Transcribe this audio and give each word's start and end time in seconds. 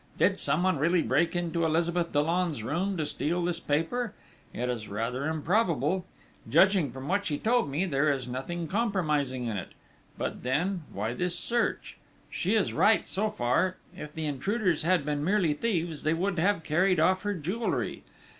"Did 0.17 0.39
someone 0.39 0.79
really 0.79 1.03
break 1.03 1.35
into 1.35 1.63
Elizabeth 1.63 2.11
Dollon's 2.11 2.63
room 2.63 2.97
to 2.97 3.05
steal 3.05 3.43
this 3.45 3.59
paper? 3.59 4.15
It 4.51 4.67
is 4.67 4.87
rather 4.87 5.27
improbable. 5.27 6.07
Judging 6.49 6.91
from 6.91 7.07
what 7.07 7.23
she 7.23 7.37
told 7.37 7.69
me, 7.69 7.85
there 7.85 8.11
is 8.11 8.27
nothing 8.27 8.67
compromising 8.67 9.45
in 9.45 9.57
it. 9.57 9.73
But 10.17 10.41
then, 10.41 10.85
why 10.91 11.13
this 11.13 11.37
search?... 11.37 11.97
She 12.31 12.55
is 12.55 12.73
right 12.73 13.07
so 13.07 13.29
far: 13.29 13.77
if 13.95 14.11
the 14.15 14.25
intruders 14.25 14.81
had 14.81 15.05
been 15.05 15.23
merely 15.23 15.53
thieves, 15.53 16.01
they 16.01 16.15
would 16.15 16.39
have 16.39 16.63
carried 16.63 16.99
off 16.99 17.21
her 17.21 17.35
jewellery!... 17.35 18.01